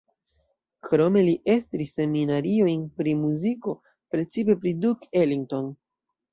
Krome 0.87 1.21
li 1.27 1.35
estris 1.55 1.91
seminariojn 1.99 2.89
pri 3.01 3.15
muziko, 3.21 3.77
precipe 4.17 4.59
pri 4.65 4.77
Duke 4.83 5.15
Ellington. 5.25 5.73